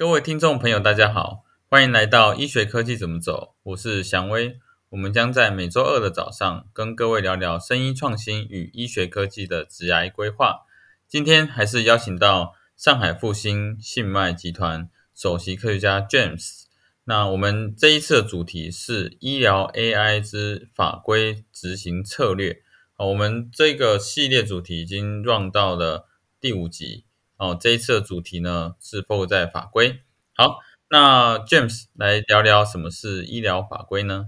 [0.00, 4.58] 各位听众朋友，大家好，欢迎来到医学科技怎么走，我是祥威。
[4.88, 10.60] 我们将在每周二的早上跟各位聊聊生医创新与医学科技的职涯规划。
[11.06, 16.62] 今天还是邀请到上海复兴信脉集团首席科学家 James。
[17.04, 22.62] 那我们这一次的主题是医疗 AI 之法规执行策略。
[22.94, 26.08] 好，我们这个系列主题已经 run 到了
[26.40, 27.04] 第五集。
[27.40, 30.00] 哦，这一次的主题呢是 focus 在法规。
[30.34, 30.58] 好，
[30.90, 34.26] 那 James 来聊聊什么是医疗法规呢？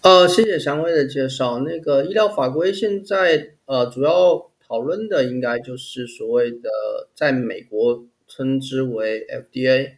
[0.00, 1.58] 呃，谢谢祥威的介绍。
[1.58, 6.70] 那个医疗法规现在呃主要讨论的应该就是所谓的
[7.14, 9.96] 在美国称之为 FDA，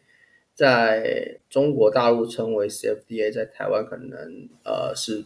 [0.53, 5.25] 在中国大陆称为 CFDA，在台湾可能呃是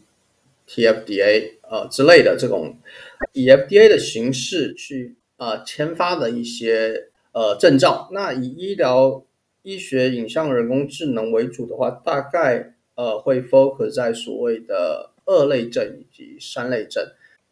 [0.69, 2.77] TFDA 呃之类的这种
[3.33, 5.17] 以 FDA 的形式去。
[5.41, 9.25] 呃，签发的一些呃证照，那以医疗
[9.63, 17.03] 医学影像人工智能为主的话，大概呃会 focus 在所谓的二类证以及三类证。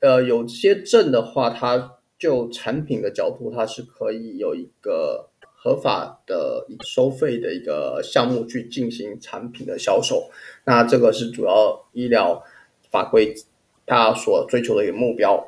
[0.00, 10.30] 呃，有些证的话，它就产品的角度，它是可以有一个合法的收费的一个项目去进行产品的销售。
[10.67, 12.45] 那这个是主要医疗
[12.91, 13.34] 法规
[13.86, 15.42] 它所追求的一个目标。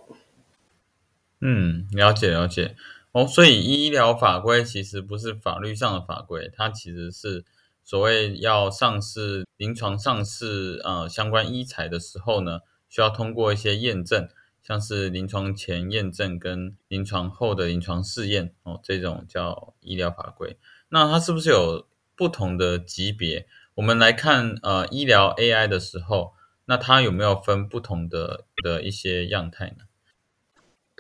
[1.41, 2.77] 嗯，了解了解
[3.12, 7.44] 哦，所以医疗法规其实不是法律上的法规，它其实是
[7.82, 14.28] 所谓要上市、临床上市呃相关医材的时候呢，需要通过一些验证，
[14.62, 20.56] 像是临床前验证跟临床后的临床试验哦，这种叫医疗法规。
[20.91, 23.47] 那它是不是有不同的级别？
[23.75, 26.34] 我们来看呃医疗 AI 的时候，
[26.66, 29.84] 那它有没有分不同的的一些样态呢？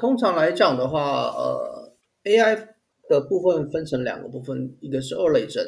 [0.00, 1.92] 通常来讲的话，呃
[2.24, 2.68] ，AI
[3.06, 5.62] 的部分分成两个部分，一个是二类证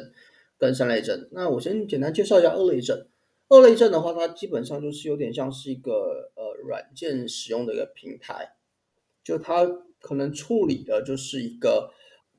[0.57, 1.29] 跟三类证。
[1.33, 3.05] 那我先简单介绍一下二类证。
[3.49, 8.55] 二类证的话，它基本上就是有点像是一个呃软件使用的一个平台，
[9.23, 9.63] 就它
[10.01, 11.91] 可能处理的就是一个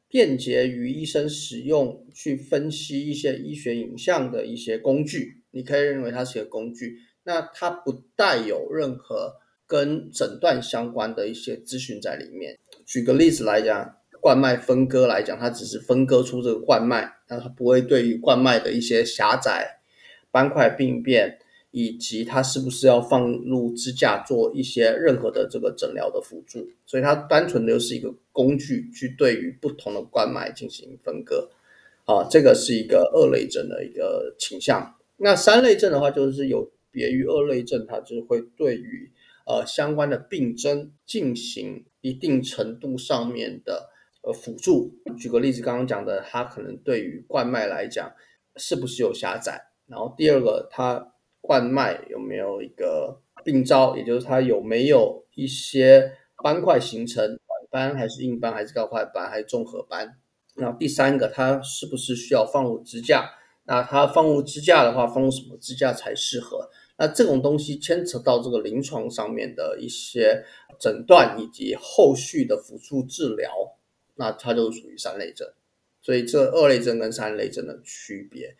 [0.09, 5.45] 便捷于医生使用去分析一些医学影像的一些工具。
[5.53, 9.37] 你可以认为它是一个工具，那它不带有任何。
[9.67, 12.59] 跟诊断相关的一些资讯在里面。
[12.85, 19.81] 举个例子来讲，冠脉分割来讲，它只是分割出这个冠脉，那它不会对于冠脉的一些狭窄、
[20.31, 21.39] 斑块病变，
[21.71, 26.69] 以及它是不是要放入支架做一些任何的这个诊疗的辅助。
[26.87, 31.51] 所以它单纯的就是一个工具，去对于不同的冠脉进行分割。
[32.05, 34.95] 啊，这个是一个二类症的一个倾向。
[35.17, 39.11] 那三类症的话，就是有别于二类症，它就是会对于
[39.45, 43.91] 呃，相关的病症进行一定程度上面的
[44.23, 44.97] 呃辅助。
[45.19, 48.13] 举个例子，刚刚讲的，它可能对于冠脉来讲
[48.57, 49.67] 是不是有狭窄？
[49.87, 56.13] 然后第二个，它冠脉有没有一个病灶，也就是它有没有一些
[56.43, 57.39] 斑块形成，短
[57.71, 60.19] 斑还是硬斑，还是高块斑，还是综合斑？
[60.57, 63.31] 然后第三个，它是不是需要放入支架？
[63.65, 66.71] 那它放入支架的话，放入什么支架才适合？
[66.97, 70.45] 那这种东西牵扯到这个临床上面的一些
[70.79, 73.51] 诊断以及后续的辅助治疗，
[74.15, 75.49] 那它就属于三类症。
[76.01, 78.55] 所以这二类症跟三类症的区别，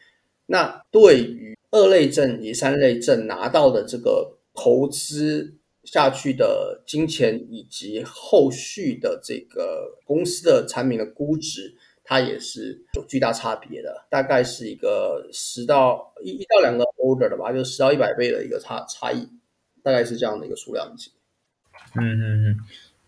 [0.47, 11.77] 那对于二类症以及三类症拿到的这个投资下去的金钱以及后续的这个公司的产品的估值。
[12.05, 19.27] 它也是有巨大差别的，大概是一个十到一一到两个 order 的吧，就十到一百倍的一个差差异，
[19.83, 21.13] 大概是这样的一个数量级。
[21.97, 22.57] 嗯嗯嗯，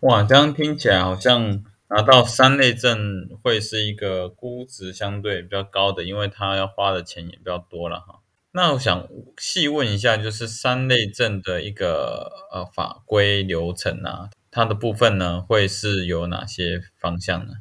[0.01, 8.19] 哇，这样听起来好像拿到三类证会是一个估值相对比较高的，因为它要花的钱也比较多了哈。
[8.51, 9.07] 那我想
[9.37, 17.53] 细问一下，就是三类证的一个呃法规流程啊，它的部分呢会是有哪些方向呢？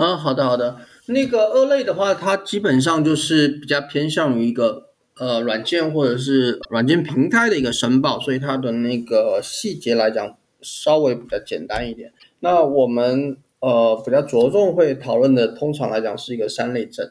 [0.00, 4.88] 啊，好的好的，那个二类的话，它基本上就是比较偏向于一个
[5.18, 12.14] 呃软件或者是软件平台的一个申报，所以它的那个细节来讲稍微比较简单一点。
[12.38, 17.10] 那我们呃比较着重会讨论的，通常来讲是一个三类证。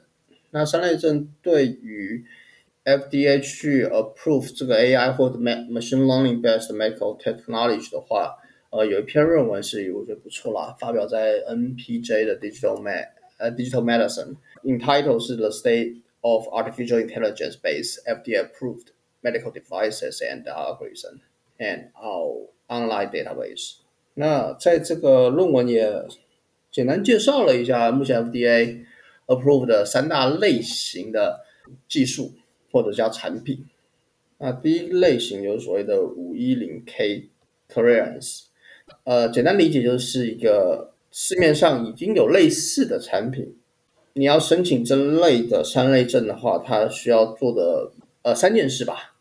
[0.50, 2.25] 那三类证对于
[2.83, 8.33] FDA 去 approve 这个 AI 或者 machine learning based medical technology 的话。
[8.71, 13.07] 呃，有一篇论文是我觉得不错啦，发表在 NPJ 的 Digital Med
[13.38, 18.89] 呃 Digital Medicine，entitled 是 The State of Artificial Intelligence-based FDA-approved
[19.24, 21.21] medical devices and algorithms
[21.57, 23.77] and our online database。
[24.13, 26.06] 那在这个论文也
[26.71, 28.86] 简单介绍了一下，目前 FDA
[29.25, 31.45] Approved 的三大类型的
[31.88, 32.33] 技术
[32.71, 33.66] 或者叫产品。
[34.38, 37.30] 那第一类型就是所谓的五一零 K
[37.71, 38.45] clearance，
[39.09, 43.56] 呃，简单理解就是一个市面上已经有类似的产品，
[44.13, 47.91] 你要申请这类的三类证的话，它需要做的
[48.21, 49.15] 呃三件事吧。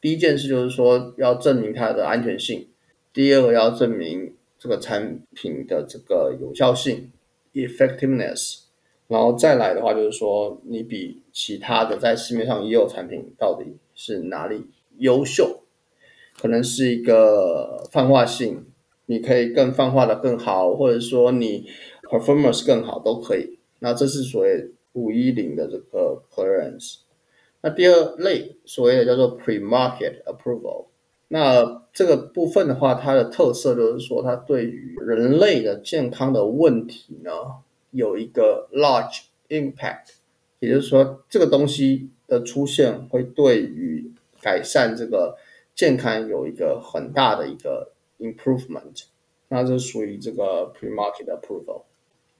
[0.00, 2.68] 第一件事就是说要证明它的安全性，
[3.12, 7.10] 第二个要证明这个产品的这个有效性
[7.52, 8.60] （effectiveness），
[9.08, 14.68] 然后再来的话就是说你比其他的在市面上也有产品到底是哪里
[14.98, 15.64] 优秀，
[16.40, 18.64] 可能是一个泛化性，
[19.06, 21.66] 你可以更泛化的更好，或者说你
[22.02, 23.58] performance 更好都可以。
[23.78, 26.98] 那这是所谓五一零的这个 clearance。
[27.62, 30.86] 那第二类所谓的叫做 pre-market approval，
[31.28, 37.30] 那这个部分的话，它的特色就是说，它对于人类的健康的问题呢，
[37.90, 40.14] 有一个 large impact，
[40.60, 45.36] 也就是说，这个东西的出现会对于改善这个
[45.74, 49.04] 健康有一个很大的一个 improvement，
[49.48, 51.82] 那这属于这个 pre-market approval。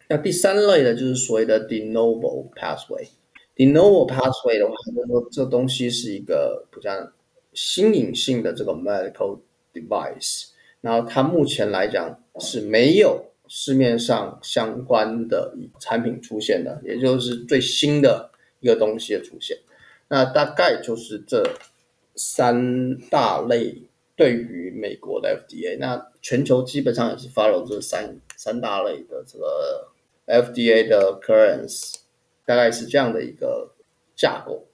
[0.09, 3.09] 那第三类的就是所谓的 de novo pathway。
[3.57, 7.11] De novo pathway 的话，就是说这东西是一个比较
[7.53, 9.41] 新颖性的这个 medical
[9.73, 10.49] device，
[10.81, 18.31] 然后它目前来讲是没有市面上相关的产品出现的，也就是最新的
[18.61, 19.59] 一个东西的出现。
[20.09, 21.43] 那大概就是这
[22.15, 23.83] 三大类
[24.17, 29.89] 对于美国的 FDA，那全球基本上也是 follow 这三三大类的这个
[30.27, 32.01] FDA 的 clearance。
[32.47, 33.75] 大概是这样的一个
[34.15, 34.69] 架构。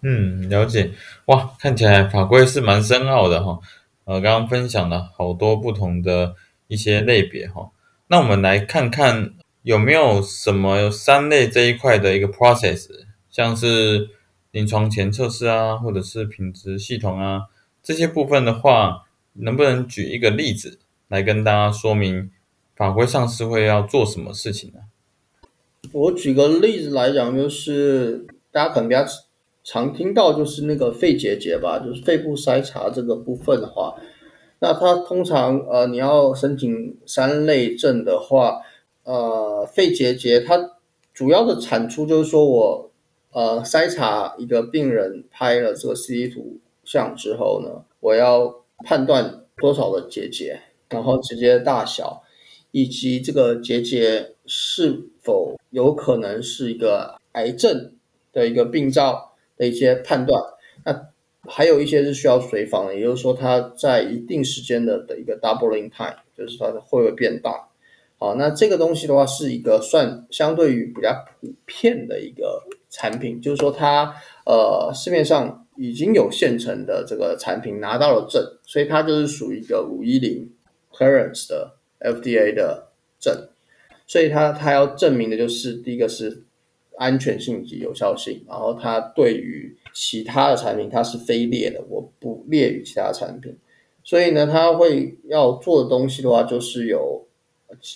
[0.00, 0.90] 嗯，了解。
[1.26, 3.60] 哇，看起来法规是蛮深奥的哈。
[4.04, 6.34] 呃，刚刚分享了好多不同的
[6.68, 7.70] 一些类别哈。
[8.06, 12.88] 那我们来看看有没有什么三类这一块的一个 process，
[13.30, 14.08] 像是
[14.50, 17.42] 临床前测试啊，或者是品质系统啊
[17.82, 22.30] 这些部分的话，能不能举一个例子来跟大家说明
[22.76, 24.80] 法规上是会要做什么事情呢？
[25.92, 29.04] 我举个例子来讲，就是大家可能比较
[29.64, 33.94] 常听到，就是那个肺结节吧，就是肺部筛查这个部分的话，
[34.60, 38.60] 那它通常呃你要申请三类证的话，
[39.04, 40.70] 呃肺结节它
[41.12, 42.90] 主要的产出就是说我
[43.32, 52.22] 呃筛查一个病人拍了这个 CT 图像之后呢，我要判断多少的结节，然后结节大小。
[52.74, 57.92] 以及这个结节是否有可能是一个癌症
[58.32, 60.42] 的一个病灶的一些判断，
[60.86, 61.08] 那
[61.46, 67.68] 还有一些是需要随访的，也就是说它在一定时间的的一个 doubling time，就是它会不会变大？
[68.18, 71.12] 好，那这个东西的话是一个算相对于比较
[71.42, 74.14] 普遍的一个产品，就是说它
[74.46, 80.50] 呃市面上已经有现成的这个产品拿到了证，所以它就是属于一个五一零
[80.92, 81.76] clearance 的。
[82.04, 82.88] FDA 的
[83.20, 83.46] 证，
[84.08, 86.42] 所以它它要证明的就是第一个是
[86.96, 93.56] 安全性及有效性，然后它对于其他的产品它是非列的，我不列于其他产品，
[94.02, 97.24] 所以呢，它会要做的东西的话，就是有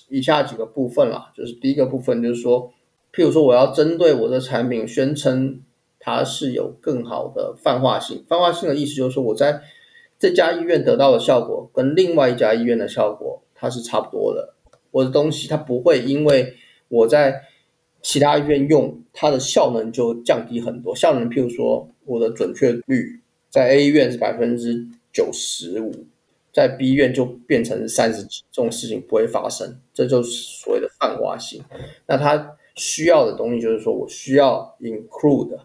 [0.09, 2.73] 以下几个部分啦，就是第一个部分就是说，
[3.13, 5.61] 譬如说我要针对我的产品宣称
[6.07, 9.61] 它是有更好的泛化性，泛化性的意思就是说我在
[10.19, 13.43] 这家医院得到的效果跟另外一家医院的效果。
[13.59, 14.53] 它是差不多的，
[14.91, 16.55] 我的东西它不会因为
[16.89, 17.41] 我在
[18.03, 20.95] 其他医院用它的效能就降低很多。
[20.95, 25.91] 效能，譬如说我的准确率在 A 医院是百分之九十五，
[26.53, 29.81] 在 B 医院就变成三十几，这种事情不会发生。
[29.95, 31.63] 这就是所谓的泛化性。
[32.07, 35.59] 那它需要的东西就是说我需要 include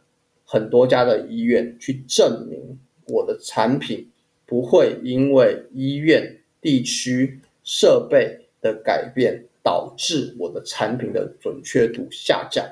[0.51, 2.77] 很多家的医院去证明
[3.07, 4.09] 我的产品
[4.45, 7.39] 不会因为医院地区。
[7.63, 12.65] 设备的改变导致我的产品的准确度下降，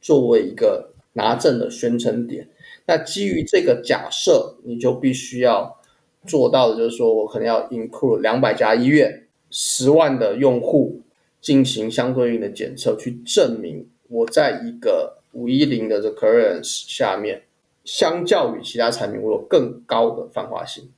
[0.00, 2.48] 作为一个拿证的宣称点。
[2.86, 5.78] 那基于这个假设，你就必须要
[6.26, 11.02] 做到的就是说我可能要 include 两百家医院、十万的用户
[11.42, 17.42] 进行相对应的检测，去证明我在一个五一零的这 clearance 下面，
[17.84, 20.90] 相较于其他产品，我有更高的泛化性。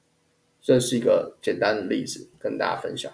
[0.62, 3.12] 这是一个简单的例子，跟大家分享。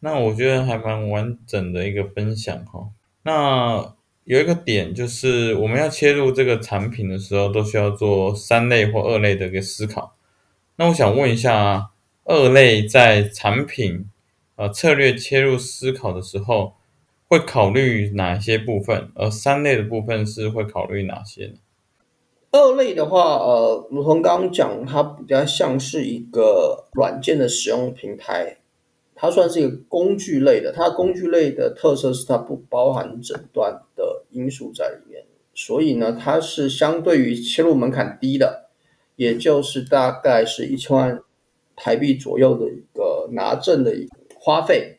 [0.00, 2.88] 那我觉得还蛮完整的一个分享哈。
[3.22, 3.94] 那
[4.24, 10.16] 有一个点就是，我们要切入这个产品的时候，都需要做三类或二类的一个思考。
[10.76, 11.90] 那我想问一下，
[12.24, 14.06] 二类在产品
[14.56, 16.74] 呃策略切入思考的时候，
[17.32, 19.10] 会考虑哪些部分？
[19.14, 21.54] 而三类的部分是会考虑哪些呢？
[22.50, 28.58] 二类的话，呃，如同刚刚讲，它比较像是一个软件的使用平台，
[29.14, 30.74] 它算是一个工具类的。
[30.76, 35.24] 它工具类的特色是它不包含诊断的因素在里面，
[35.54, 38.68] 所以呢，它是相对于切入门槛低的，
[39.16, 41.18] 也就是大概是一千万
[41.74, 43.90] 台币左右的一个拿证的
[44.38, 44.91] 花费。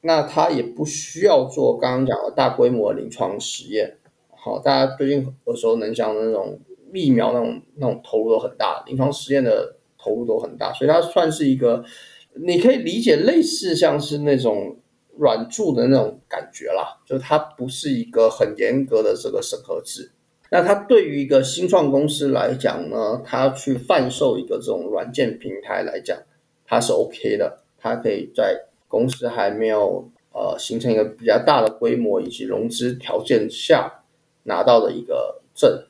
[0.00, 3.98] 那它也不需要做刚刚讲的大规模临床实验。
[4.30, 6.58] 好，大家最近有时候能想的那种。
[6.90, 11.84] 疫苗那种那种投入都很大，临床实验的投入都很大，所以它算是一个，
[12.32, 14.78] 你可以理解类似像是那种
[15.18, 20.10] 软注的那种感觉啦，就是它不是一个很严格的这个审核制。
[20.50, 26.16] 那它对于一个新创公司来讲呢，它去贩售一个这种软件平台来讲，
[26.64, 34.02] 它是 OK 的，它可以在公司还没有呃形成一个比较大的规模以及融资条件下
[34.42, 35.84] 拿到的一个证。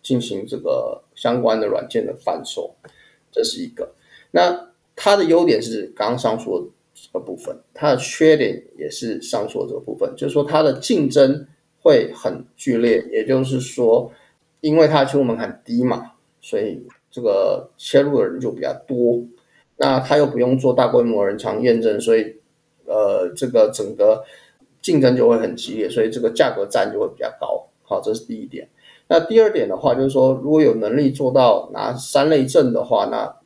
[0.00, 2.74] 进行这个相关的软件的贩售，
[3.30, 3.92] 这是一个。
[4.30, 11.46] 那它的优点是刚刚上述这个部分，它的缺点也是上述这个部分，就是说它的竞争
[11.82, 13.04] 会很剧烈。
[13.10, 14.10] 也就是说，
[14.62, 19.22] 因为它切入门槛低嘛，所以这个切入的人就比较多。
[19.76, 22.36] 那它又不用做大规模人墙验证，所以
[22.88, 24.24] 呃，这个整个
[24.80, 27.68] 竞争就会很激烈，所以这个价格战就会比较高。
[27.82, 28.68] 好，这是第一点。
[29.08, 33.36] 那第二点的话，就是说，如果有能力做到拿三类证的话，那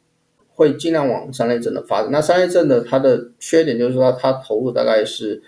[0.54, 2.10] 会尽量往三类证的发展。
[2.10, 5.42] 那三类证的它的缺点就是说，它投入大概是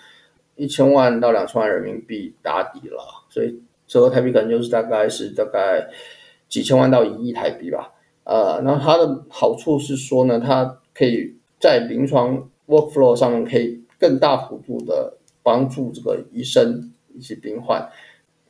[0.56, 2.98] 一千万到两千万人民币打底了，
[3.28, 5.88] 所以折合台币可能就是大概是大概
[6.48, 7.92] 几千万到一亿台币吧。
[8.22, 17.90] 呃，然后它的好处是说呢，它可以在临床 workflow 上面可以更大幅度的帮助这个医生以及病患。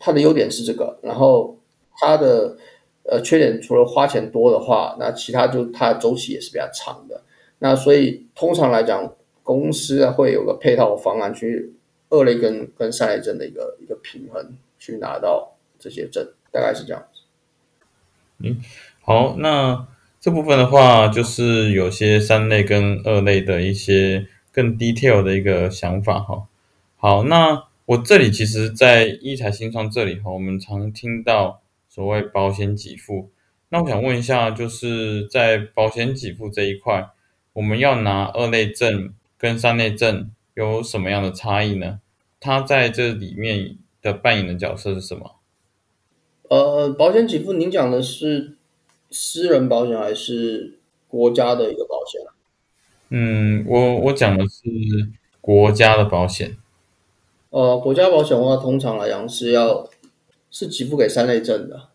[0.01, 1.57] 它的优点是这个，然后
[1.97, 2.57] 它的
[3.05, 7.23] 呃缺点除了花钱多的话，那其他就它的周期也是比较长的。
[7.61, 11.73] 那所以通常来讲，公司会有个配套方案去
[12.11, 17.21] 二类跟跟三类证的一个一个平衡，去拿到这些证，大概是这样子。
[18.41, 18.61] 嗯，
[19.03, 19.87] 好，那
[20.21, 26.47] 这部分的话，就是有些三类跟二类的一些更 detail 的一个想法哈。
[26.97, 27.65] 好，那。
[27.87, 33.29] 我这里其实，在一财新创这里哈，我们常听到所谓保险给付。
[33.69, 37.11] 那我想问一下，就是在保险给付这一块，
[37.53, 42.01] 我们要拿二类证跟三类证有什么样的差异呢？
[42.41, 45.33] 它在这里面的扮演的角色是什么？
[46.49, 48.57] 呃，保险给付，您讲的是
[49.11, 52.19] 私人保险还是国家的一个保险
[53.11, 54.61] 嗯，我我讲的是
[55.41, 56.57] 国家的保险。
[57.51, 59.89] 呃，国家保险的话，通常来讲是要
[60.51, 61.89] 是给付给三类证的。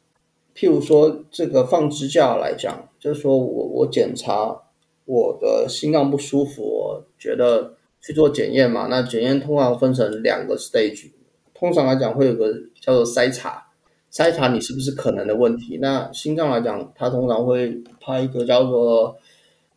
[0.56, 4.62] 譬如说，这个放支架来讲，就是说我我检查
[5.06, 8.88] 我的心脏不舒服，我觉得去做检验嘛。
[8.90, 11.12] 那检验通常分成两个 stage，
[11.54, 13.68] 通常来讲会有个叫做筛查，
[14.12, 15.78] 筛查你是不是可能的问题。
[15.82, 19.18] 那心脏来讲，它通常会拍一个叫做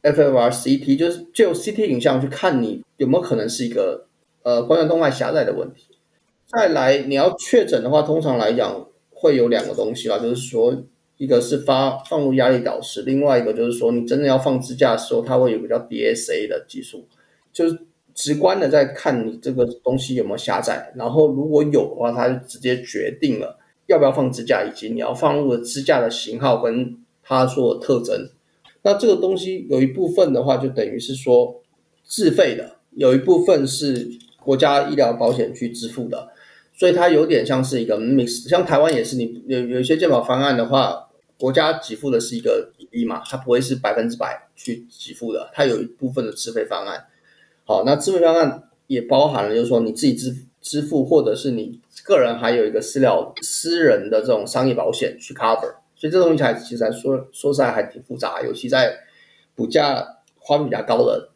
[0.03, 4.07] FFR CT，就是就 CT 影像去看你有没有可能是一个。
[4.45, 5.85] 呃，冠状动脉狭窄的问题。
[6.47, 10.83] 再来，你要确诊的话，通常来讲会有两个东西啦，就是说，
[11.17, 17.07] 一个是发放入压力导师，另外一个就是说，你真的要放支架的时候，它会有个叫 DSA 的技术，
[17.53, 17.79] 就是
[18.15, 28.29] 直观的在看你这个东西有没有狭窄，然后如果有的话，它就直接决定了要不要放支架，以及你要放入的支架的型号跟它做特征。
[28.83, 31.62] 那这个东西有一部分的话，就等于是说
[32.05, 34.09] 自费的，有一部分是。
[34.45, 36.31] 国家医疗保险去支付的，
[36.75, 41.09] 所以它有点像是一个 mix，像台湾也是，你有有一些健保方案的话，
[41.39, 47.05] 国家给付的是一个比例嘛，它不会是百分之百去给付的，它有一部分的自费方案。
[47.65, 55.73] 好，那自费方案也包含了，就是说你自己支支付，或者是你个人还有一个私疗私人的这种商业保险去 cover，
[56.03, 58.93] 所以这东西还其实还说说实在还挺复杂，尤其在
[59.55, 60.05] 补价
[60.41, 61.29] 花费比较高的。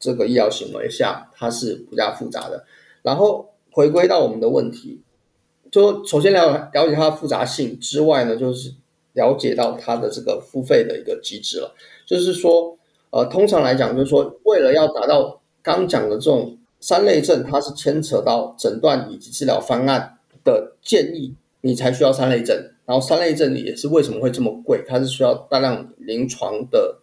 [0.00, 2.64] 这个医疗行为下，它是比较复杂的。
[3.02, 5.02] 然后回归到我们的问题，
[5.70, 8.72] 就首先了了解它的复杂性之外呢，就是
[9.12, 11.74] 了解到它的这个付费的一个机制了。
[12.06, 12.78] 就是说，
[13.10, 22.70] 呃，通常来讲，就是说，为了要达到刚讲的这种三类症，它是牵扯到诊断以及治疗方案的建议，你才需要三类症。
[22.88, 26.98] 然后三类症也是为什么会这么贵，它是需要大量临床的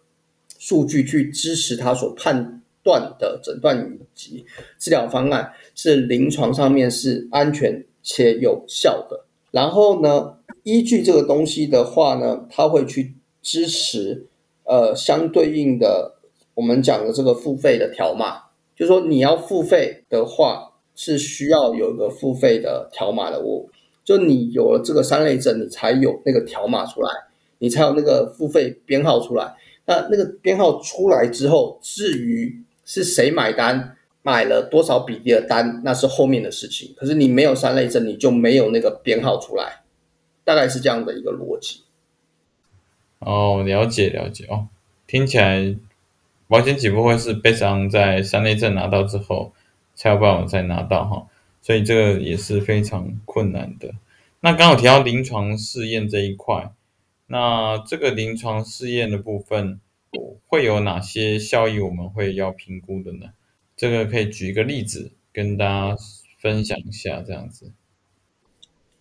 [0.58, 2.62] 数据去支持它所判。
[2.86, 4.46] 断的诊断以及
[4.78, 9.24] 治疗方案是临床上面是安全且有效的。
[9.50, 13.12] 然后呢，依据这个东西的话呢，它会去
[13.42, 14.28] 支持
[14.62, 16.14] 呃相对应的
[16.54, 18.44] 我们讲的这个付费的条码，
[18.76, 23.40] 就是说你要付费的话是需要有一个付费的条码的。
[23.40, 23.66] 我
[24.06, 27.10] 就你有了这个三类证，你才有那个条码出来，
[27.58, 29.56] 你才有那个付费编号出来。
[29.84, 36.94] 那那个编号出来之后，至于是谁买单，买了多少比例的单，那是后面的事情。
[36.96, 39.82] 可是你没有三类证，你就没有那个编号出来，
[40.44, 41.82] 大概是这样的一个逻辑。
[43.18, 44.68] 哦，了解了解哦，
[45.06, 45.76] 听起来
[46.46, 49.52] 保险起步会是悲伤在三类证拿到之后
[49.94, 51.26] 才有办法再拿到哈，
[51.66, 53.92] 所以这个也是非常困难的。
[54.38, 56.72] 那刚好提到临床试验这一块。
[57.26, 59.80] 那这个临床试验的部分
[60.46, 61.80] 会有哪些效益？
[61.80, 63.30] 我们会要评估的呢？
[63.76, 65.96] 这个可以举一个例子跟大家
[66.38, 67.72] 分享一下，这样子。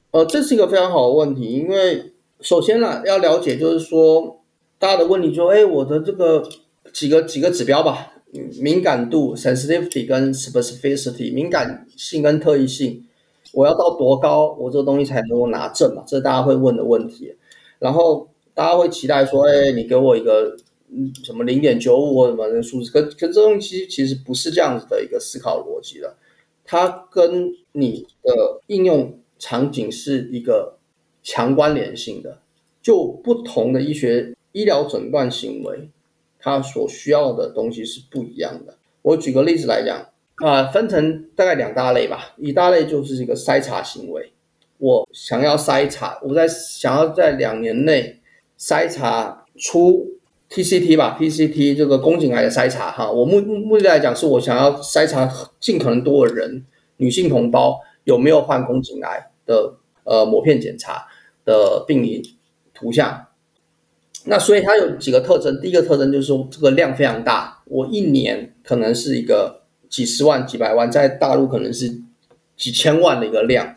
[0.10, 4.44] 呃，这是一个非常好的问题，因为首先呢，要了解就是说，
[4.80, 6.50] 大家的问题说，哎，我的这个
[6.92, 8.15] 几个几个指标吧，
[8.62, 13.06] 敏感度 （sensitivity） 跟 specificity，敏感性跟特异性，
[13.54, 16.04] 我要到多高，我这个东西才能够拿证嘛？
[16.08, 17.36] 这是大家会问的问题。
[17.80, 20.56] 然后大家会期待说，哎，你给我一个
[20.90, 26.16] 嗯什么零点九五或什么的数字，可可这东西其实不是这样子的一个思考逻辑的，
[26.64, 30.78] 它跟你的应用场景是一个
[31.22, 32.40] 强关联性的，
[32.82, 35.90] 就不同的医学医疗诊断行为，
[36.46, 38.76] 它所需要的东西是不一样的。
[39.02, 44.32] 我举个例子来讲，啊，分成大概两大类吧，一大类就是一个筛查行为。
[44.78, 48.20] 我想要筛查，我在想要在两年内
[48.60, 50.06] 筛查出
[50.52, 53.10] TCT 吧，TCT 这个宫颈癌的筛查哈。
[53.10, 55.28] 我目目的来讲，是我想要筛查
[55.60, 56.64] 尽可能多的人，
[56.98, 61.08] 女性同胞有没有患宫颈癌的呃膜片检查
[61.44, 62.36] 的病理
[62.72, 63.26] 图像。
[64.26, 72.02] 那所以它有几个特征，第一个特征就是说这个量非常大，我一年可能是一个几十万、几百万，在大陆可能是
[72.56, 73.76] 几千万的一个量。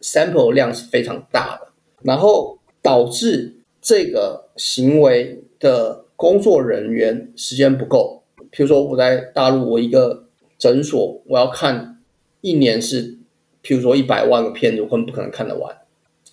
[0.00, 1.68] sample 量是非常大的，
[2.02, 8.24] 然后导致这个行为的工作人员时间不够。
[8.50, 10.24] 比如说我在大陆，我一个
[10.58, 12.00] 诊所，我要看
[12.40, 13.16] 一年是，
[13.62, 15.72] 譬如说一百万个片子，我根本不可能看得完。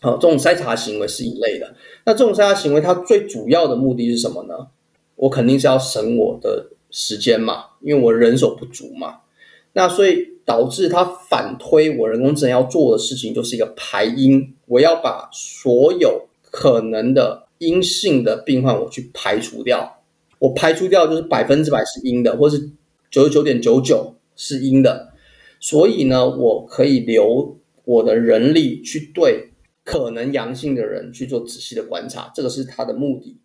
[0.01, 1.75] 好，这种筛查行为是一类的。
[2.05, 4.67] 那这种筛查行为，它最主要的目的是什么呢？
[5.15, 9.19] 我肯定是要省我的时间嘛，因为我人手不足嘛。
[9.73, 10.29] 那所以。
[10.45, 20.01] 导致它反推我人工智能要做的事情就是一个排因，我要把所有可能的阴性的病患我去排除掉，
[20.39, 22.71] 我排除掉就是百分之百是阴的，或是
[23.11, 25.13] 九十九点九九是阴的，
[25.59, 29.48] 所以呢，我可以留我的人力去对
[29.89, 33.35] 可能阳性的人去做仔细的观察，这个是它的目的。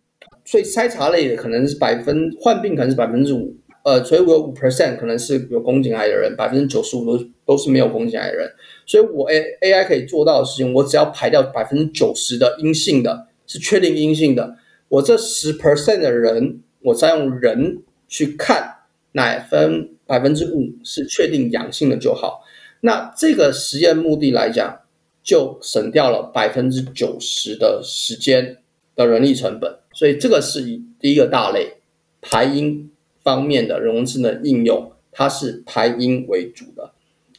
[0.45, 3.55] 所以筛查类的可能是百分患病可能是百分之五。
[3.83, 8.47] 呃，所以我有五 percent 可能是有宫颈癌的人，百分之九十五都都是没有宫颈癌的人。
[8.85, 14.55] 所以我 A A I 可以做到的事情，我只要排掉百分之九十的阴性的，是确定阴性的。
[14.89, 18.75] 我这十 percent 的人，我再用人去看
[19.13, 22.43] 哪分百分之五是确定阳性的就好。
[22.81, 24.81] 那这个实验目的来讲，
[25.25, 28.59] 就省掉了百分之九十的时间
[28.95, 29.79] 的人力成本。
[29.91, 31.73] 所以这个是以第一个大类
[32.21, 32.89] 排阴。
[33.25, 36.91] 方面的人工智能应用，它是排音为主的，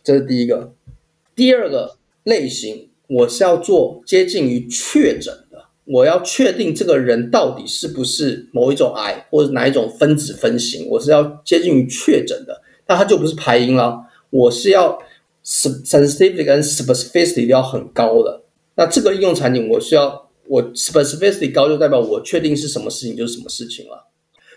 [0.02, 0.72] 这是第一个。
[1.36, 14.06] 第二个类型，我是要做接近于确诊的，我要确定这个人到底是不是某一种癌，或者哪一种分子分型，我是要接近于确诊的，那它就不是排音了。
[14.30, 14.98] 我是要
[15.46, 18.42] sensitivity 跟 specificity 要很高的。
[18.74, 24.08] 那这个应用场景，我需要我 specificity 高，就代表我确定是什么事情就是什么事情了。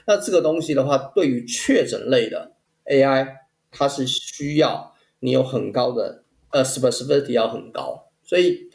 [0.08, 2.54] 那这个东西的话，对于确诊类的
[2.86, 3.28] AI，
[3.70, 8.70] 它是需要你有很高的呃 specificity 要很高，所以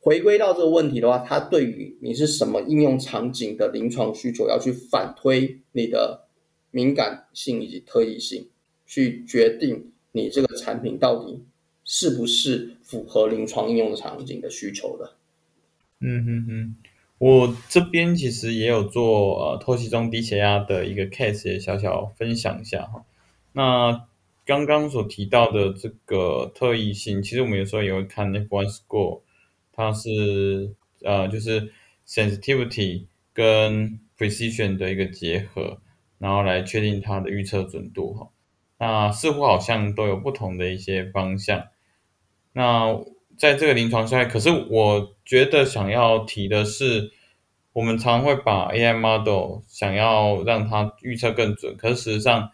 [0.00, 6.26] 回归到这个问题的话，它对于你是什么应用场景的临床需求，要去反推你的
[6.70, 8.50] 敏感性以及特异性，
[8.86, 11.44] 去决定你这个产品到底
[11.84, 15.14] 是不是符合临床应用场景的需求的。
[16.00, 16.76] 嗯哼哼。
[17.18, 23.04] 我这边其实也有做呃透析中低血压的一个 case，也小小分享一下哈。
[23.52, 24.06] 那
[24.44, 29.20] 刚刚所提到的这个特异性，其实我们有时候也会看 F1 score，
[29.72, 31.72] 它是呃就是
[32.06, 35.80] sensitivity 跟 precision 的一个结合。
[36.18, 38.28] 然后来确定它的预测准度哈。
[38.78, 41.68] 那似乎好像都有不同的一些方向。
[42.52, 42.98] 那
[43.36, 47.12] 在这个临床下，可是我觉得想要提的是，
[47.72, 52.50] 我们常会把 AI model 想要让它预测更准，可是事实上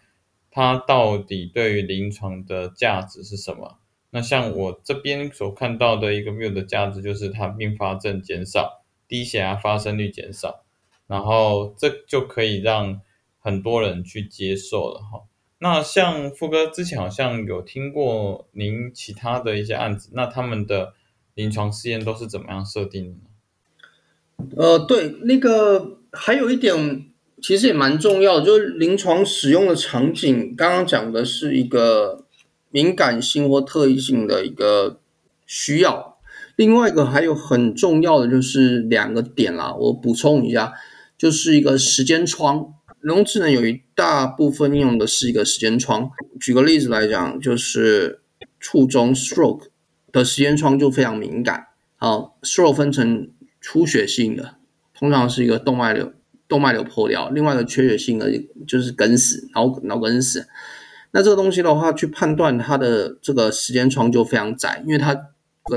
[0.51, 3.79] 它到底对于临床的价值是什么？
[4.11, 10.65] 那像我这边所看到的一个 view 的价值，就是它并发症减少，低血压发生率减少，
[11.07, 13.01] 然后这就可以让
[13.41, 15.23] 很多人去接受了哈。
[15.61, 20.93] 那像富哥之前好像有听过您其他的一些案子，那他们的
[21.35, 24.53] 临床试验都是怎么样设定的呢？
[24.57, 27.07] 呃，对，那个还有一点
[27.41, 32.27] 其实也蛮重要，就是临床使用的场景，刚刚讲的是一个
[32.71, 35.01] 敏感性或特异性的一个
[35.47, 36.19] 需要，
[36.57, 40.75] 另外一个还有很重要的就是两个点啦，我补充一下，
[41.17, 42.74] 就是一个时间窗。
[43.05, 46.11] 人工智能有一大部分应用的是一个时间窗。
[46.41, 48.23] 举个例子来讲，就是
[48.59, 49.67] 卒中 stroke
[50.11, 51.67] 的时间窗就非常敏感。
[51.97, 54.55] 好，stroke 分成出血性的，
[54.95, 56.15] 通常是一个动脉瘤
[56.49, 58.33] 动脉瘤破掉；另外一个缺血性的，
[58.67, 60.49] 就是梗死，脑脑梗死。
[61.11, 65.15] 那这个东西的话，去判断它的这个时间窗就非常窄，因为它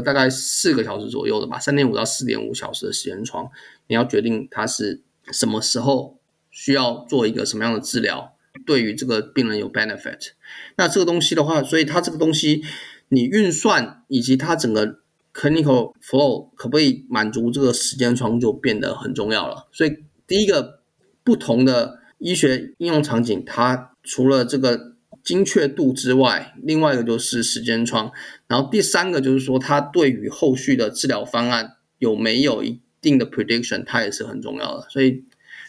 [0.01, 3.51] 大概四个小时左右的吧，三点五到四点五小时的时间窗，
[3.87, 5.01] 你要决定它是
[5.33, 6.16] 什么时候。
[6.59, 8.33] 需要做一个什么样的治疗，
[8.65, 10.31] 对于这个病人有 benefit？
[10.75, 12.63] 那这个东西的话，所以它这个东西
[13.09, 15.01] 你运算以及它整个
[15.35, 19.67] clinical flow 可不可以满足这个时间窗就变得很重要了。
[19.71, 20.81] 所以第一个
[21.23, 28.11] 不同的医学应用场景，它除了这个精确度之外，另外一个就是时间窗，
[28.47, 34.89] 然后第三个就是说它对于后续的治疗方案有没有一定的 prediction，它也是很重要的。
[34.89, 35.23] 所以。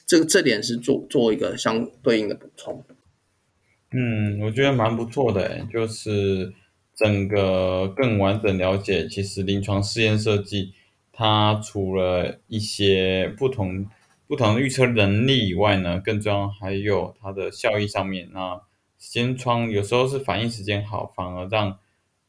[0.09, 2.83] 这个这点是做做一个相对应的补充。
[3.93, 6.55] 嗯，我觉得蛮不错的，就是
[6.97, 10.73] 整个更完整了解，其实临床试验设计，
[11.13, 13.87] 它除了一些不同
[14.27, 18.31] 不同的预测能力以外呢，更重要还有它的效益上面。
[18.33, 18.63] 那
[18.99, 21.79] 时间窗有时候是反应时间好，反而让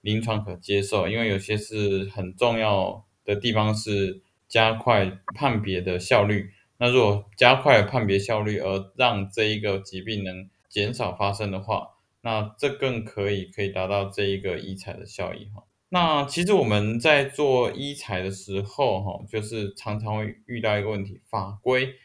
[0.01, 6.51] 临床可接受，因为有些是很重要的地方是加快判别的效率。
[6.81, 11.89] 那如果加快判别效率，而让这一个疾病能减少发生的话，
[12.21, 15.65] 那这更可以可以达到这一个医材的效益哈。
[15.89, 21.95] 那其实我们在做医材的时候哈，就是常常会遇到一个问题，法规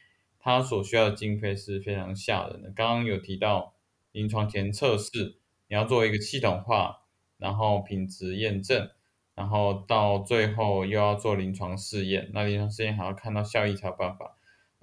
[0.41, 2.73] 它所需要的经费是非常吓人的。
[2.75, 3.75] 刚刚有提到
[4.11, 5.37] 临床前测试，
[5.69, 7.03] 你要做一个系统化，
[7.39, 8.91] 然后品质验证，
[9.35, 14.34] 然后到最后又要做临床试验，那临床试验还要看到效益才有办法。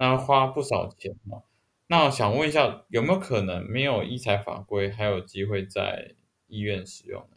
[0.02, 1.42] 那花不少钱嘛？
[1.86, 6.16] 那我想问一下，有没有可能没有医材法规，还有机会在
[6.48, 7.36] 医院使用呢？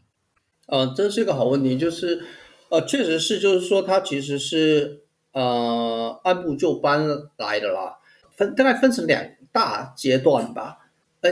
[0.65, 2.23] 呃，这是一个好问题，就是
[2.69, 7.99] 呃，确实是，就是说它其实是呃按部就班来的啦，
[8.32, 10.89] 分大概分成两大阶段吧，
[11.21, 11.32] 呃，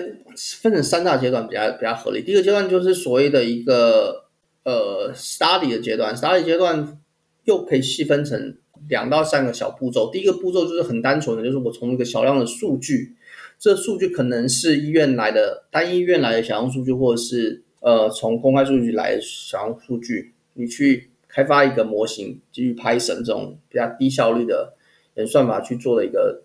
[0.62, 2.22] 分成三大阶段比较比较合理。
[2.22, 4.30] 第一个阶段就是所谓的一个
[4.65, 7.02] 呃 study 的阶段，study 阶段
[7.46, 8.60] 又可以细分成。
[8.89, 13.15] 两到三个小步骤，第一个步骤就是很单纯的，就是我从一个小量的数据，
[13.58, 24.74] 这数据可能是医院来的单医院来的小量数据，或者是呃从公开数据来的小量数据，你去开发一个模型，基于 Python 这种比较低效率的
[25.15, 26.43] 演算法去做的一个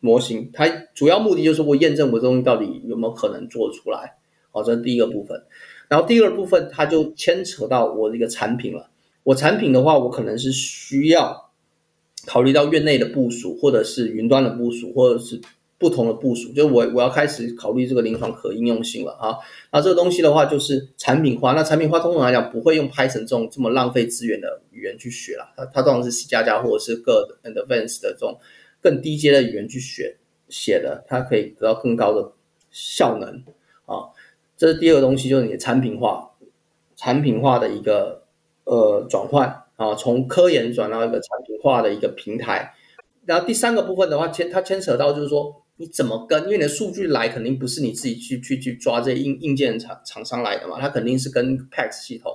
[0.00, 4.18] 模型，它主要目的就是我验证我这东西到底有没有可能做出来，
[4.52, 5.42] 好，这是第一个部分。
[5.88, 8.90] 然后第二部分它就牵扯到我的一个产品了，
[9.22, 11.47] 我产品的话，我可能是需要。
[12.28, 15.40] 考虑到院内的部署，或者是云端的部署，或者是
[15.78, 19.38] 不同的部署，就我我要开始考虑这个临床可应用性了啊。
[19.72, 21.54] 那这个东西的话，就是产品化。
[21.54, 25.54] 那产品化通常来讲，不会用 Python 这种这么浪费资源的语言去学了。
[25.56, 28.38] 它它通常是 C 加加或者是各 Advanced 的这种
[28.82, 30.18] 更低阶的语言去学
[30.50, 32.32] 写的，它可以得到更高的
[32.70, 33.42] 效能
[33.86, 34.12] 啊。
[34.58, 36.32] 这是第二个东西，就是你的产品化，
[36.94, 38.24] 产品化的一个
[38.64, 39.57] 呃转换。
[39.78, 42.74] 啊，从科研转到一个产品化的一个平台，
[43.24, 52.32] 然后第三个部分的话，牵它牵扯到就是说，你怎么跟，因为你的数据来肯定不是你自己去去去抓这硬硬件厂厂商来的嘛，它肯定是跟 PACS 系统，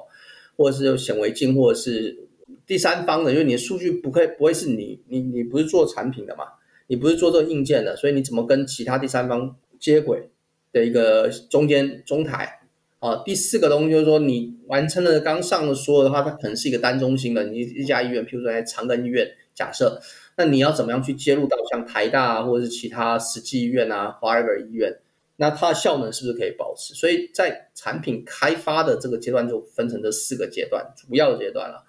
[0.55, 2.29] 或者是显微镜，或者是
[2.65, 6.45] 第三方的，因为你的数据不会不会是你你你不是做产品的嘛，
[6.87, 10.29] 你不是做这个硬件的，所以你怎么跟其他第三方接轨
[10.71, 12.61] 的一个中间中台。
[13.03, 19.99] 啊，第四个东西就是说，你完成了刚上的所有的话，它可能是一个单中心的，你一家医院，譬如说在长庚医院，假设
[20.37, 24.99] 那你要怎么样去接入到像台大啊，或者是其他实际医院啊、华尔医院？
[25.35, 26.93] 那它的效能是不是可以保持？
[26.93, 31.83] 所以在产品开发的这个阶段就分成这四个阶段，主要的阶段了。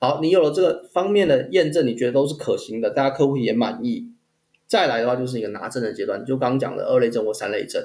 [0.00, 4.12] 好，你有了这个方面的验证，你觉得都是可行的，大家客户也满意。
[4.66, 7.82] 再来的话就是一个拿证的阶段，就刚讲的二类证或三类证。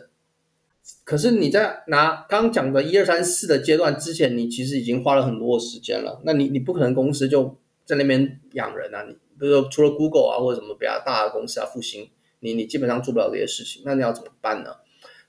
[1.04, 6.22] 可是你在拿刚讲的一二三四的阶段之前，你其实已经花了很多的时间了。
[6.26, 9.04] 那你你不可能公司就在那边养人啊？
[9.08, 12.10] 你比如说除了 Google 啊或者什么比较大的公司啊，复兴，
[12.42, 13.84] 你你基本上做不了这些事情。
[13.86, 14.72] 那你要怎么办呢？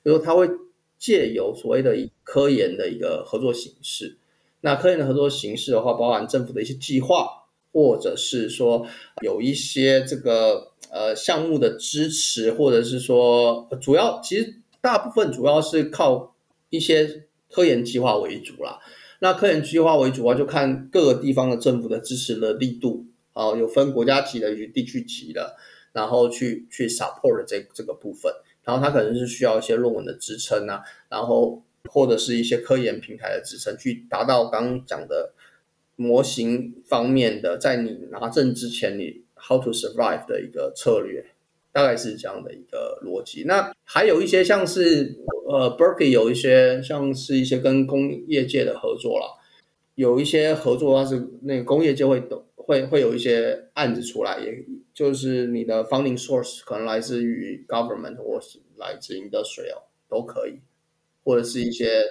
[0.03, 0.49] 比如说他会
[0.99, 4.19] 借由所谓的科研的一个合作形式。
[4.63, 7.29] 那科研的合作形式的话，包含政府的一些计划，
[7.73, 8.87] 或者是说
[9.23, 14.55] 有一些这个呃项目的支持，或者是说主要其实。
[14.81, 16.35] 大部分主要是靠
[16.71, 18.79] 一些科研计划为主啦。
[19.21, 25.57] 那科研计划为主啊，就看各个地方的政府的支持的力度啊，有分国家级的与地区级的，
[25.93, 28.33] 然后去去 support 这这个部分。
[28.65, 35.33] 然后它可能是需要一些论文的支撑啊，然后或者是一些科研平台的支撑，去达到刚刚讲的
[35.97, 41.25] 模型方面的，在你拿证之前，你 how to survive 的一个策略。
[41.79, 43.45] 大概是这样的一个逻辑。
[43.45, 49.39] 那还有一些像是呃，Berkeley 有一些像是一些跟工业界的合作了，
[49.95, 60.59] 有一些合作它是那个工业界会懂，会会有一些案子出来，也就是你的 funding source 可能来自于 government 或是来自 industrial 都可以，
[61.23, 62.03] 或者是一些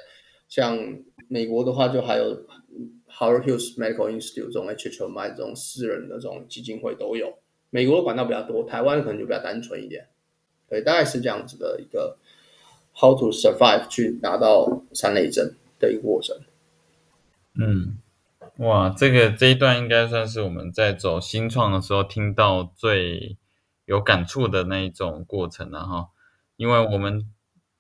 [0.47, 0.80] 像
[1.27, 2.45] 美国的话，就还有
[3.10, 7.38] Howard Hughes Medical Institute 这种 HHMI 这种私人的这种基金会都有。
[7.69, 10.08] 美国的管道比较多，台湾可能就比较单纯一点，
[10.69, 12.17] 对，大概是这样子的一个
[12.95, 16.38] how to survive 去拿到三类证的一个过程。
[17.56, 17.97] 嗯，
[18.60, 23.36] 哇，这个这一段应该算是我们在走新创的时候听到最
[23.84, 26.10] 有感触的那一种过程了哈，
[26.56, 27.30] 因为我们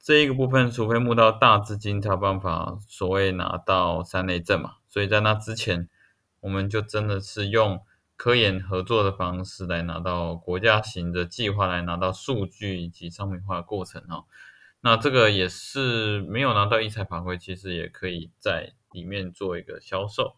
[0.03, 5.87] 这一个部分，除非募到大资金才有办法所谓拿到三类证嘛，所以在那之前，
[6.41, 7.79] 我们就真的是用。
[8.17, 14.25] 科研合作的方式来拿到国家型的计划，来拿到数据以及商品化的过程哦。
[14.81, 20.35] 那这个也是没有拿到一财法规，其实也可以在里面做一个销售。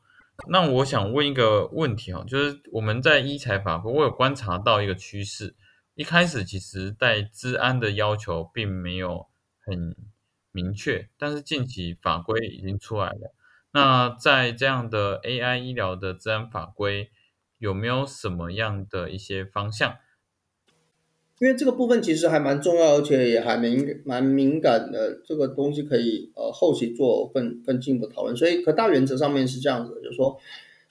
[0.50, 5.56] 那我想问一个问题哈，就是我们在一财法规，我有观察到一个趋势，
[5.96, 9.28] 一开始其实在治安的要求并没有
[9.66, 9.96] 很
[10.52, 13.34] 明确，但是近期法规已经出来了。
[13.72, 17.10] 那在这样的 AI 医疗的治安法规。
[17.60, 19.98] 有没有什么样的一些方向？
[21.40, 25.22] 因为这个部分其实还蛮重要，而且也还敏蛮敏感的。
[25.24, 28.36] 这个东西可以呃后期做更更进一步讨论。
[28.36, 30.38] 所以，可大原则上面是这样子，就是说，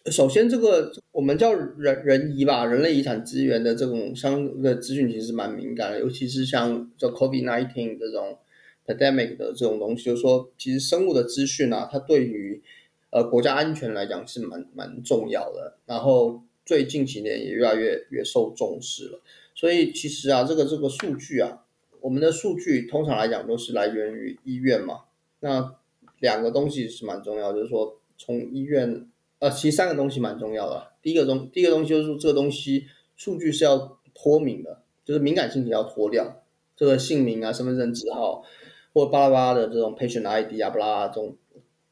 [0.07, 8.38] 首先这个我们叫人人遗吧，人类遗产资源的这种相的资讯其实蛮敏感的，尤其是像这 COVID nineteen 这种
[8.87, 12.62] pandemic 的这种东西，就是说，其实生物的资讯啊，它对于
[13.11, 15.76] 呃国家安全来讲是蛮蛮重要的。
[15.85, 19.22] 然后最近几年也越来越越受重视了，
[19.54, 21.64] 所以其实啊，这个这个数据啊，
[22.02, 25.04] 我们的数据通常来讲都是来源于医院嘛。
[25.40, 25.76] 那
[26.20, 30.92] 两个东西是蛮重要，就是说从医院，呃，其实三个东西蛮重要的。
[31.00, 32.85] 第一个东，第一个东西就是这个东西
[33.16, 36.42] 数据是要脱敏的，就是敏感性要脱掉，
[36.76, 38.44] 这个姓名啊、身份证字号
[38.92, 41.35] 或巴拉巴拉的这种 patient ID 啊、巴拉这种，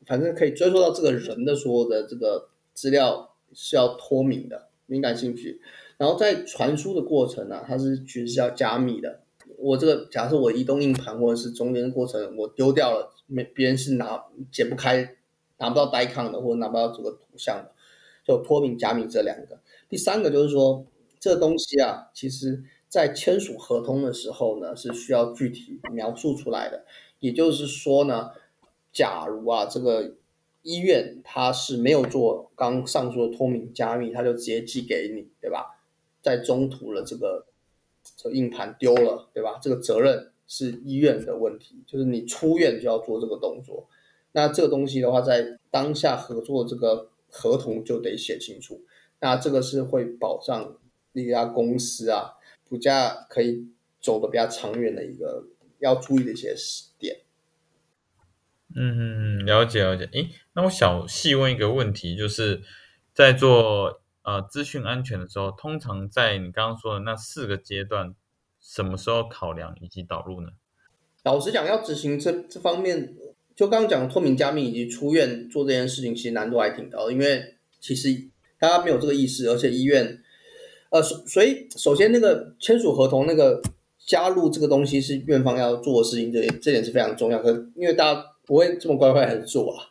[0.04, 4.65] 反正可以追溯到这个人的所有的这个资料是要脱敏的。
[4.86, 5.60] 敏感兴趣，
[5.98, 9.20] 然后在传输的过程呢，它是其实是要加密的。
[9.58, 15.16] 我这个假设我移动硬盘或者是中间的过程我丢掉了，没别人是拿解不开，
[15.58, 17.72] 拿不到 DICOM 的或者拿不到这个图像的，
[18.24, 19.60] 就脱敏加密这两个。
[19.88, 20.86] 第三个就是说，
[21.18, 26.84] 这东西啊，其实在签署合同的时候呢，是需要具体描述出来的。
[27.18, 28.30] 也就是说呢，
[28.92, 30.14] 假如啊这个。
[30.66, 35.78] 医院它是没有做刚上述的脱敏加密，它就直接寄给你，对吧？
[36.20, 37.46] 在中途了，这个
[38.16, 39.60] 这硬盘丢了，对吧？
[39.62, 43.86] 这个责任是医院的问题，就是你出院就要做这个动作。
[44.32, 48.82] 那这个东西的话，在当下合作这个合同就得写清楚。
[49.20, 50.76] 那这个是会保障
[51.12, 52.32] 那家公司啊，
[52.68, 53.68] 股价可以
[54.00, 55.44] 走的比较长远的一个
[55.78, 56.56] 要注意的一些
[56.98, 57.20] 点。
[58.78, 60.06] 嗯，了解了解。
[60.12, 62.60] 诶，那我小细问一个问题，就是
[63.14, 68.14] 在做呃资讯安全的时候，通常在你刚刚说的那四个阶段，
[68.60, 70.48] 什么时候考量以及导入呢？
[71.24, 73.14] 老实讲，要执行这这方面，
[73.54, 78.10] 就刚刚讲的透明加密以及出院做这件事情，其实难度还挺高的，因为其实
[78.58, 80.22] 大家没有这个意识，而且医院
[80.90, 83.60] 呃，所所以首先那个签署合同那个
[84.06, 87.42] 加入这个东西是院方要做的事情，这这点是非常重要。
[87.42, 89.90] 可因为大家不会这么乖乖的做啊，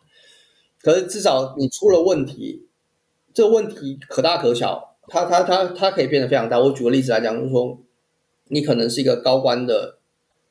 [0.82, 2.66] 可是至少你出了问题，
[3.34, 6.60] 这个问题可大可小，它它它它可以变得非常大。
[6.60, 7.78] 我举个例子来讲，就是说
[8.48, 9.98] 你可能是一个高官的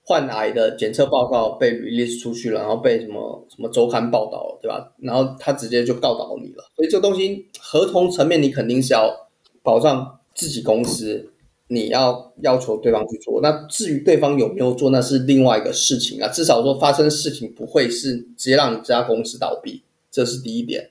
[0.05, 4.93] 患癌的检测报告被 release 出去了，然后被什么什么周刊报道了，对吧？
[4.99, 6.65] 然后他直接就告倒你了。
[6.77, 9.29] 所以这个东西合同层面你肯定是要
[9.63, 10.21] 保障。
[10.37, 11.33] 自己公司，
[11.69, 16.29] 你要要求对方去做，那至于对方有没有做，那是另外一个事情啊。
[16.29, 20.91] 至少说发生事情不会是直接让你这家公司倒闭，这是第一点。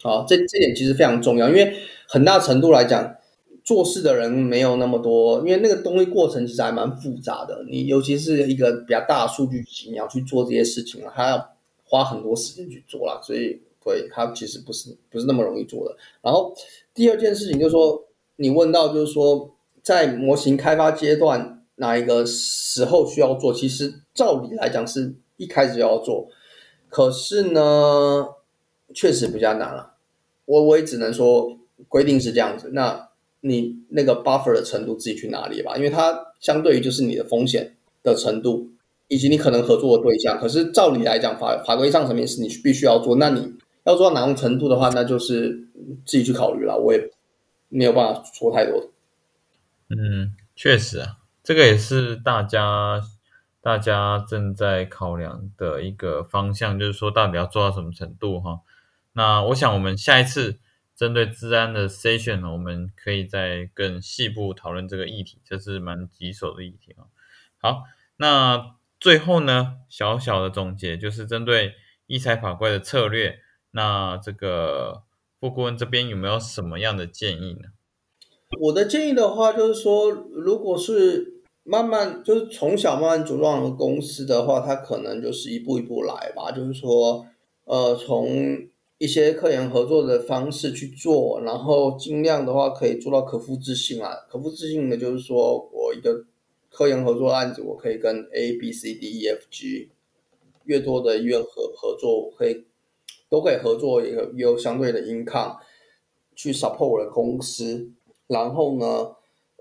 [0.00, 1.74] 好，这这点其实非常重要，因为
[2.08, 3.16] 很大程度来讲，
[3.62, 7.64] 做事的人没有那么多，因为那个东西过程其实还蛮复杂的。
[7.68, 13.20] 你尤其是一个比较大数据集，你要去做这些事情啊，还要花很多时间去做啦。
[13.22, 15.94] 所以，对它其实不是不是那么容易做的。
[16.22, 16.54] 然后
[16.94, 18.02] 第二件事情就是说。
[18.38, 19.55] 你问到就是说，
[19.86, 23.54] 在模型开发阶段哪一个时候需要做？
[23.54, 26.26] 其实照理来讲是一开始就要做，
[26.88, 28.26] 可是呢，
[28.92, 29.94] 确实比较难了。
[30.44, 31.56] 我我也只能说
[31.88, 32.70] 规定是这样子。
[32.72, 33.10] 那
[33.42, 35.76] 你那个 buffer 的程度自己去哪里吧？
[35.76, 38.68] 因为它相对于就是你的风险的程度，
[39.06, 40.36] 以及你可能合作的对象。
[40.36, 43.14] 可是照理来讲，法法规上层面是你必须要做。
[43.14, 45.68] 那你要做到哪种程度的话，那就是
[46.04, 46.76] 自己去考虑了。
[46.76, 47.08] 我也。
[47.68, 48.90] 没有办法说太多。
[49.88, 53.00] 嗯，确实啊，这个也是大家
[53.60, 58.60] 大家正在考量的一个方向，就是说到底要做到什么程度哈。
[59.12, 60.58] 那我想我们下一次
[60.94, 67.06] 针对治安的 session 呢，我们可以再更细部讨论这个议题，这是蛮棘手的议题啊。
[67.58, 67.84] 好，
[68.16, 71.74] 那最后呢，小小的总结就是针对
[72.06, 75.04] 一财法规的策略，那这个。
[75.38, 77.68] 副顾问这边有没有什么样的建议呢？
[78.60, 86.50] 我的建议的话，就是说，如果是慢慢就是从小慢慢茁壮的公司的话，它可能就是一步一步来吧。
[86.50, 87.26] 就是说，
[87.64, 88.28] 呃，从
[88.98, 94.14] 一些科研合作的方式去做，然后尽量的话可以做到可复制性啊。
[94.28, 96.24] 可复制性的就是说我一个
[96.70, 99.90] 科研合作案子，我可以跟 A、B、C、D、E、F、G
[100.64, 102.64] 越多的医院合合作，我可以。
[103.28, 105.56] 都可以合作，也有有相对的 income
[106.36, 107.90] 去 support 我的公司，
[108.28, 108.86] 然后呢，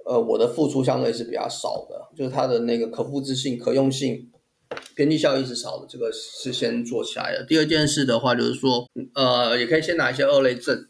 [0.05, 4.31] 呃，我的付出相对是比较少的，就是它的那个可复制性、可用性、
[4.95, 7.45] 边际效益是少的，这个是先做起来的。
[7.45, 10.87] 第二件事的话，就是说，呃，也可以先拿一些二类证。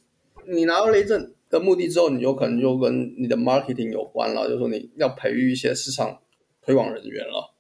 [0.48, 6.20] 你拿二类证的目的之后，你就可能就跟你的 marketing 有关了，就是说你要培育一些市场
[6.62, 7.54] 推广人员了。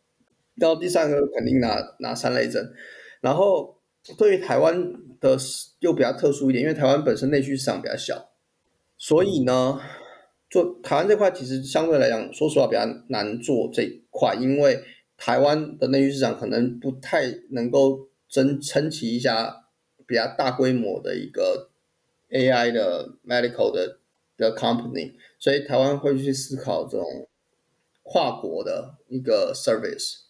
[0.55, 2.71] 然后第三个肯定拿拿三类证，
[3.21, 3.73] 然后。
[4.19, 5.35] 对于台湾的
[5.79, 8.29] 又比较特殊一点，因为台湾本身内需市场比较小，
[8.99, 9.79] 所以呢，
[10.49, 14.79] 做台湾这块其实相对来讲，说实话比较难做这一块，因为
[15.17, 19.65] 台湾的内需市场可能不太能够撑撑起一家
[20.05, 21.69] 比较大规模的一个
[22.29, 23.99] AI 的 medical 的
[24.37, 27.27] 的 company，所以台湾会去思考这种
[28.03, 30.21] 跨国的一个 service，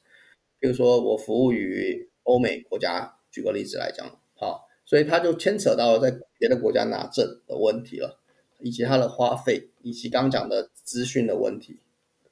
[0.60, 3.14] 比如说我服务于欧美国家。
[3.36, 8.18] 举个例子来讲，好，所以它就牵扯到了在别的国家拿证的问题了，
[8.62, 11.78] 以及它的花费，以及刚讲的资讯的问题，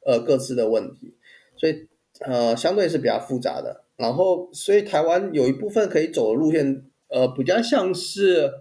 [0.06, 1.14] 呃，各自的问题，
[1.56, 1.88] 所以
[2.20, 3.86] 呃，相对是比较复杂的。
[3.96, 8.52] 然后，所以台湾有一部分可以走的路线，呃，比较像是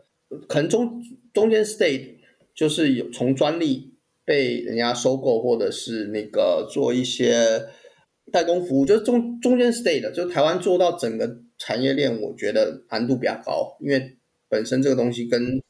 [0.47, 1.03] 可能中
[1.33, 2.19] 中间 state，
[2.55, 7.67] 就是有从专利被人家收购，或者是那个做一些
[8.31, 11.43] 代工服务，就是中中间 state，就是台湾做到整个。
[11.59, 15.63] 产业链我觉得难度比较高，因为本身这个东西跟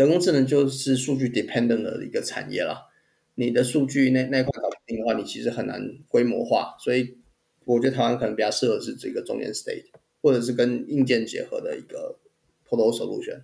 [0.00, 2.88] 人工智能就是数据 dependent 的一个产业了。
[3.34, 6.74] 你的数据那那块搞不定的话，你其实很难规模化。
[6.78, 7.18] 所以
[7.66, 9.90] 我觉得台湾可能比较适合是这个中间 state，
[10.22, 12.18] 或者是跟硬件结合的一个
[12.66, 13.42] total solution。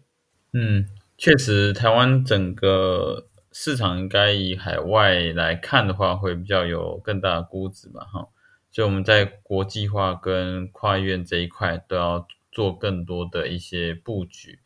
[0.55, 0.87] 嗯，
[1.19, 8.29] 确实，台湾整个市场应该以海外来看的话，会比较有更大的估值吧，哈。
[8.73, 14.61] 所以我们在国际化跟跨院这一块都要做更多的一些布局，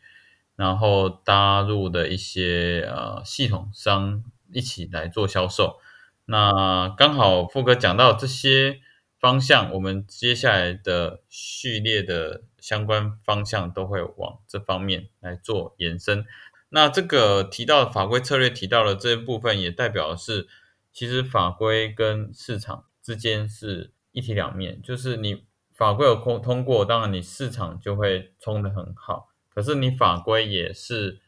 [0.61, 5.78] 然后搭入的一些呃系统商一起来做销售。
[6.26, 8.80] 那刚好富哥讲到这些
[9.18, 16.26] 方向，我们接下来的序列的相关方向都会往这方面来做延伸。
[16.68, 20.46] 那这个提到法规策略提到的这一部分，也代表的是
[20.92, 23.92] 其实法规跟市场之间是。
[24.12, 25.44] 一体两面，就是你
[25.76, 29.28] 法规有通通过，当然你市场就会冲得很好。
[29.61, 31.20] 可是你法规也是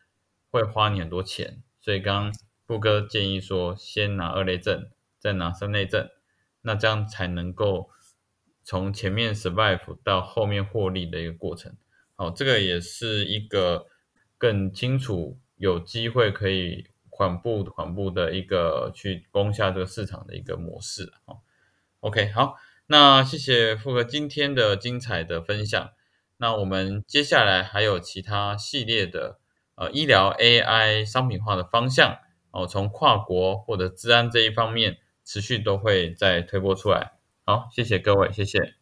[0.51, 2.33] 会花你很多钱，所以刚刚
[2.67, 6.09] 富哥建议说，先拿二类证，再拿三类证，
[6.63, 7.91] 那这样才能够
[8.65, 11.77] 从前面 survive 到后面获利的一个过程。
[12.15, 13.87] 好，这个也是一个
[14.39, 21.13] 更清楚，有机会可以缓步缓步的一个去攻下这个市场的一个模式。
[21.27, 21.43] 好
[22.01, 22.57] ，OK，好，
[22.87, 25.91] 那谢谢富哥今天的精彩的分享。
[26.43, 29.39] 那我们接下来还有其他系列的
[29.77, 32.19] 呃医疗 AI 商品化的方向
[32.51, 37.13] 哦，从跨国或者治安这一方面持续都会再推播出来。
[37.45, 38.75] 好，谢谢各位，谢谢。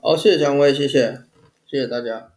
[0.00, 1.22] 好，谢谢蒋威，谢谢，
[1.66, 2.31] 谢谢大家。